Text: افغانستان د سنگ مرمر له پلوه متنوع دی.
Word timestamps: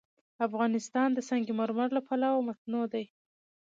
افغانستان 0.47 1.09
د 1.13 1.19
سنگ 1.29 1.47
مرمر 1.59 1.89
له 1.97 2.01
پلوه 2.07 2.45
متنوع 2.47 2.85
دی. 2.93 3.05